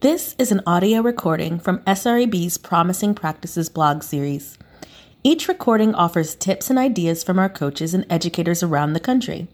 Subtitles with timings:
[0.00, 4.56] This is an audio recording from SREB's Promising Practices blog series.
[5.24, 9.48] Each recording offers tips and ideas from our coaches and educators around the country.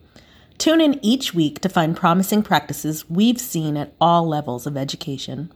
[0.58, 5.50] Tune in each week to find promising practices we've seen at all levels of education.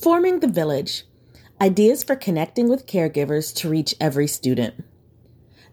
[0.00, 1.02] Forming the Village
[1.60, 4.84] Ideas for Connecting with Caregivers to Reach Every Student.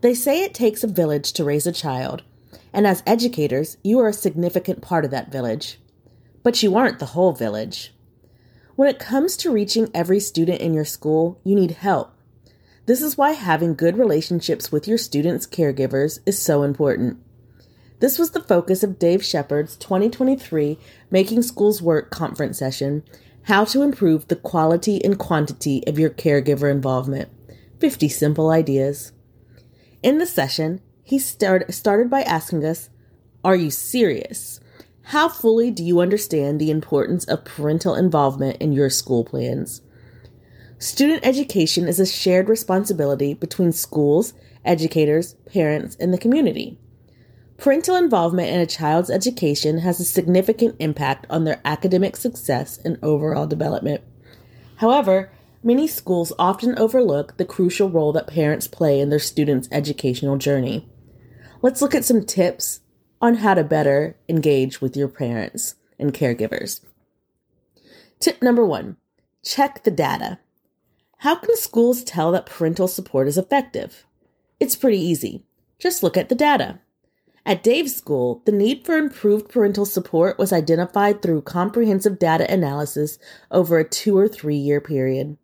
[0.01, 2.23] They say it takes a village to raise a child,
[2.73, 5.77] and as educators, you are a significant part of that village
[6.47, 7.93] but you aren't the whole village.
[8.77, 12.13] When it comes to reaching every student in your school, you need help.
[12.85, 17.21] This is why having good relationships with your students' caregivers is so important.
[17.99, 20.79] This was the focus of Dave Shepard's 2023
[21.11, 23.03] Making Schools Work conference session
[23.41, 27.27] How to Improve the Quality and Quantity of Your Caregiver Involvement
[27.81, 29.11] 50 Simple Ideas.
[30.01, 32.89] In the session, he start, started by asking us,
[33.43, 34.61] Are you serious?
[35.11, 39.81] How fully do you understand the importance of parental involvement in your school plans?
[40.79, 44.33] Student education is a shared responsibility between schools,
[44.65, 46.77] educators, parents, and the community.
[47.55, 52.99] Parental involvement in a child's education has a significant impact on their academic success and
[53.01, 54.03] overall development.
[54.75, 55.31] However,
[55.63, 60.85] many schools often overlook the crucial role that parents play in their students' educational journey.
[61.61, 62.81] Let's look at some tips
[63.21, 66.81] on how to better engage with your parents and caregivers.
[68.19, 68.97] Tip number one
[69.43, 70.39] check the data.
[71.19, 74.05] How can schools tell that parental support is effective?
[74.59, 75.45] It's pretty easy.
[75.79, 76.79] Just look at the data.
[77.45, 83.17] At Dave's school, the need for improved parental support was identified through comprehensive data analysis
[83.51, 85.37] over a two or three year period.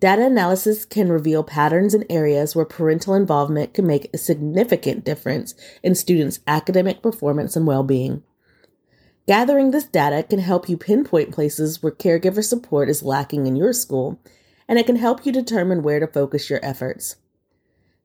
[0.00, 5.54] Data analysis can reveal patterns in areas where parental involvement can make a significant difference
[5.82, 8.22] in students' academic performance and well being.
[9.28, 13.74] Gathering this data can help you pinpoint places where caregiver support is lacking in your
[13.74, 14.18] school,
[14.66, 17.16] and it can help you determine where to focus your efforts.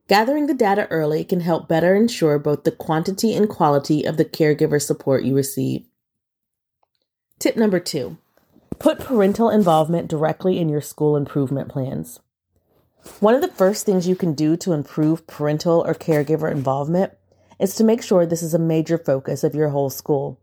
[0.06, 4.24] Gathering the data early can help better ensure both the quantity and quality of the
[4.24, 5.86] caregiver support you receive.
[7.38, 8.18] Tip number two
[8.78, 12.20] Put parental involvement directly in your school improvement plans.
[13.20, 17.12] One of the first things you can do to improve parental or caregiver involvement
[17.58, 20.40] is to make sure this is a major focus of your whole school.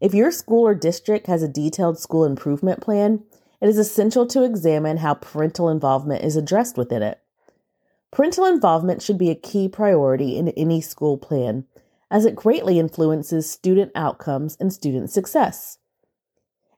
[0.00, 3.22] If your school or district has a detailed school improvement plan,
[3.60, 7.20] it is essential to examine how parental involvement is addressed within it.
[8.10, 11.64] Parental involvement should be a key priority in any school plan,
[12.10, 15.78] as it greatly influences student outcomes and student success.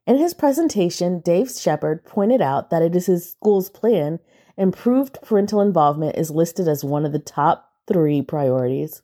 [0.09, 4.21] In his presentation, Dave Shepard pointed out that it is his school's plan
[4.57, 9.03] improved parental involvement is listed as one of the top three priorities.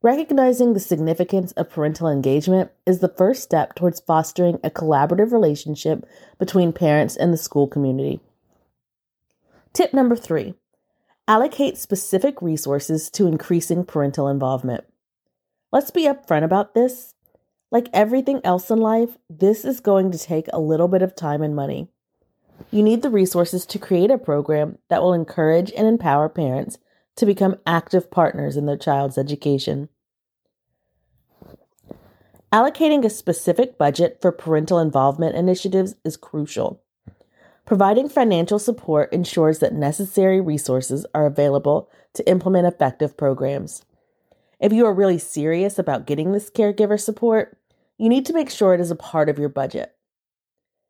[0.00, 6.06] Recognizing the significance of parental engagement is the first step towards fostering a collaborative relationship
[6.38, 8.18] between parents and the school community.
[9.74, 10.54] Tip number three
[11.26, 14.84] allocate specific resources to increasing parental involvement.
[15.70, 17.12] Let's be upfront about this.
[17.70, 21.42] Like everything else in life, this is going to take a little bit of time
[21.42, 21.88] and money.
[22.70, 26.78] You need the resources to create a program that will encourage and empower parents
[27.16, 29.88] to become active partners in their child's education.
[32.50, 36.82] Allocating a specific budget for parental involvement initiatives is crucial.
[37.66, 43.84] Providing financial support ensures that necessary resources are available to implement effective programs.
[44.60, 47.56] If you are really serious about getting this caregiver support,
[47.96, 49.94] you need to make sure it is a part of your budget.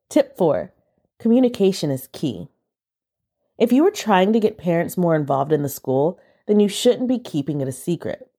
[0.08, 0.72] Tip four
[1.18, 2.48] communication is key.
[3.58, 7.08] If you are trying to get parents more involved in the school, then you shouldn't
[7.08, 8.30] be keeping it a secret.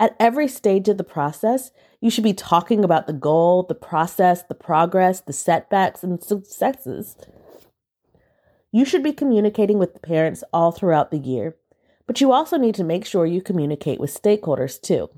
[0.00, 4.42] At every stage of the process, you should be talking about the goal, the process,
[4.42, 7.16] the progress, the setbacks, and successes.
[8.72, 11.56] You should be communicating with the parents all throughout the year
[12.06, 15.10] but you also need to make sure you communicate with stakeholders too.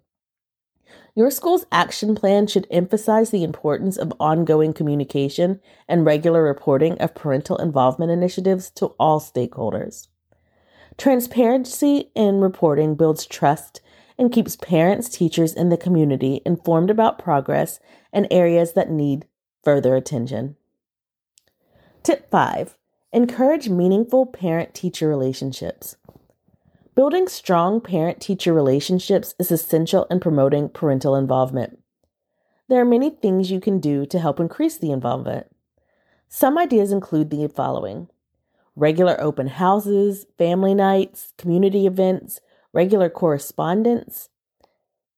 [1.15, 7.15] Your school's action plan should emphasize the importance of ongoing communication and regular reporting of
[7.15, 10.09] parental involvement initiatives to all stakeholders.
[10.97, 13.81] Transparency in reporting builds trust
[14.19, 17.79] and keeps parents, teachers, and the community informed about progress
[18.13, 19.27] and areas that need
[19.63, 20.57] further attention.
[22.03, 22.77] Tip 5
[23.13, 25.97] Encourage meaningful parent teacher relationships.
[26.99, 31.79] Building strong parent teacher relationships is essential in promoting parental involvement.
[32.69, 35.47] There are many things you can do to help increase the involvement.
[36.29, 38.09] Some ideas include the following
[38.75, 42.41] regular open houses, family nights, community events,
[42.73, 44.29] regular correspondence.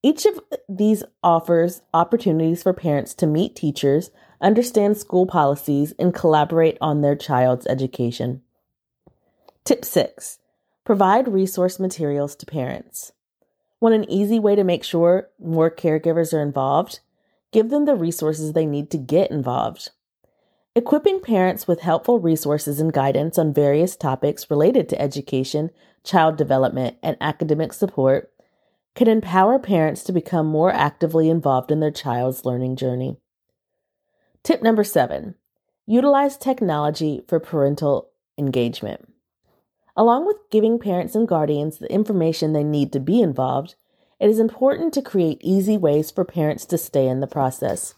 [0.03, 0.39] Each of
[0.69, 7.15] these offers opportunities for parents to meet teachers, understand school policies, and collaborate on their
[7.15, 8.43] child's education.
[9.65, 10.37] Tip 6
[10.83, 13.11] Provide resource materials to parents.
[13.79, 17.01] Want an easy way to make sure more caregivers are involved?
[17.51, 19.91] Give them the resources they need to get involved.
[20.75, 25.69] Equipping parents with helpful resources and guidance on various topics related to education,
[26.03, 28.31] child development, and academic support
[28.95, 33.17] can empower parents to become more actively involved in their child's learning journey.
[34.43, 35.35] Tip number seven
[35.85, 39.10] utilize technology for parental engagement.
[39.95, 43.75] Along with giving parents and guardians the information they need to be involved,
[44.19, 47.93] it is important to create easy ways for parents to stay in the process.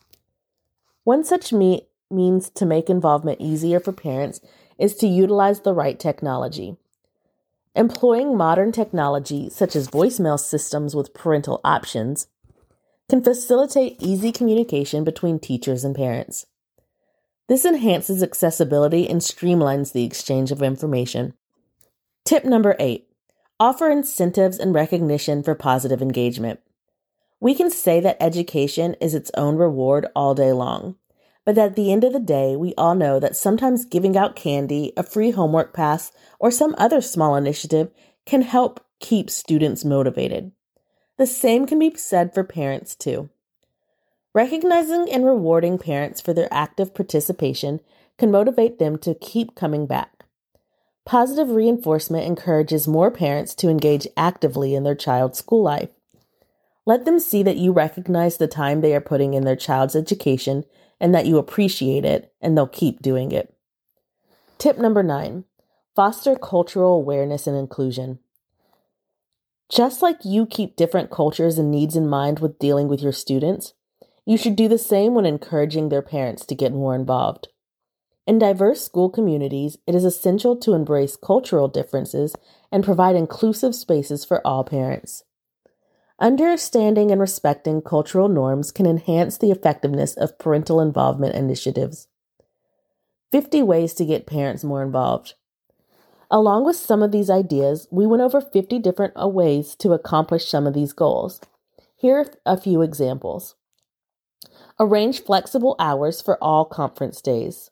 [1.04, 4.40] One such me- means to make involvement easier for parents
[4.78, 6.78] is to utilize the right technology.
[7.76, 12.28] Employing modern technology, such as voicemail systems with parental options,
[13.10, 16.46] can facilitate easy communication between teachers and parents.
[17.50, 21.34] This enhances accessibility and streamlines the exchange of information.
[22.26, 23.10] Tip number eight
[23.60, 26.60] offer incentives and recognition for positive engagement.
[27.40, 30.96] We can say that education is its own reward all day long.
[31.46, 34.94] But at the end of the day, we all know that sometimes giving out candy,
[34.96, 37.92] a free homework pass, or some other small initiative
[38.26, 40.54] can help keep students motivated.
[41.18, 43.30] The same can be said for parents, too.
[44.34, 47.82] Recognizing and rewarding parents for their active participation
[48.18, 50.13] can motivate them to keep coming back.
[51.06, 55.90] Positive reinforcement encourages more parents to engage actively in their child's school life.
[56.86, 60.64] Let them see that you recognize the time they are putting in their child's education
[61.00, 63.54] and that you appreciate it, and they'll keep doing it.
[64.58, 65.44] Tip number nine
[65.96, 68.20] foster cultural awareness and inclusion.
[69.70, 73.74] Just like you keep different cultures and needs in mind with dealing with your students,
[74.26, 77.50] you should do the same when encouraging their parents to get more involved.
[78.26, 82.36] In diverse school communities, it is essential to embrace cultural differences
[82.72, 85.24] and provide inclusive spaces for all parents.
[86.20, 92.08] Understanding and respecting cultural norms can enhance the effectiveness of parental involvement initiatives.
[93.32, 95.34] 50 ways to get parents more involved.
[96.32, 100.48] Along with some of these ideas, we went over 50 different uh, ways to accomplish
[100.48, 101.42] some of these goals.
[101.96, 103.56] Here are a few examples.
[104.80, 107.70] Arrange flexible hours for all conference days.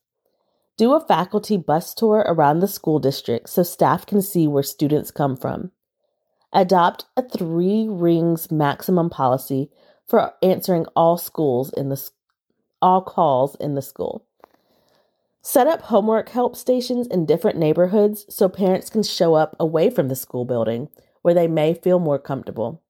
[0.77, 5.11] Do a faculty bus tour around the school district so staff can see where students
[5.11, 5.71] come from.
[6.53, 9.69] Adopt a three rings maximum policy
[10.07, 12.09] for answering all schools in the
[12.81, 14.25] all calls in the school.
[15.41, 20.07] Set up homework help stations in different neighborhoods so parents can show up away from
[20.07, 20.89] the school building
[21.21, 22.81] where they may feel more comfortable.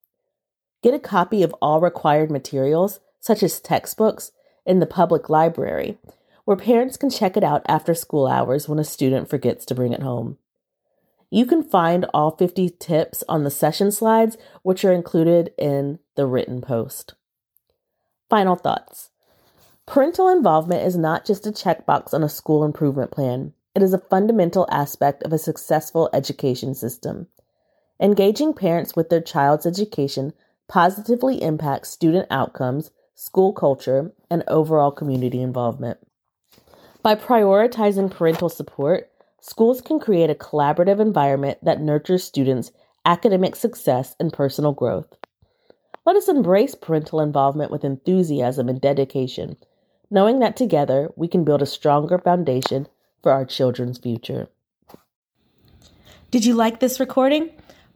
[0.82, 4.32] Get a copy of all required materials, such as textbooks,
[4.66, 5.98] in the public library,
[6.52, 9.94] where parents can check it out after school hours when a student forgets to bring
[9.94, 10.38] it home.
[11.30, 16.26] You can find all 50 tips on the session slides, which are included in the
[16.26, 17.14] written post.
[18.30, 19.12] Final thoughts
[19.86, 23.98] Parental involvement is not just a checkbox on a school improvement plan, it is a
[24.10, 27.28] fundamental aspect of a successful education system.
[27.98, 30.34] Engaging parents with their child's education
[30.68, 35.98] positively impacts student outcomes, school culture, and overall community involvement.
[37.04, 39.10] By prioritizing parental support,
[39.40, 42.72] schools can create a collaborative environment that nurtures students'
[43.06, 45.08] academic success and personal growth.
[46.06, 49.58] Let us embrace parental involvement with enthusiasm and dedication,
[50.12, 52.88] knowing that together we can build a stronger foundation
[53.24, 54.50] for our children's future.
[56.30, 57.50] Did you like this recording?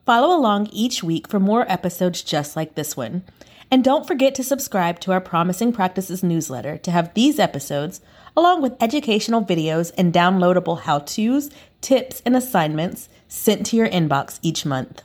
[0.04, 3.22] Follow along each week for more episodes just like this one.
[3.70, 8.00] And don't forget to subscribe to our Promising Practices newsletter to have these episodes,
[8.36, 11.50] along with educational videos and downloadable how to's,
[11.80, 15.02] tips, and assignments sent to your inbox each month.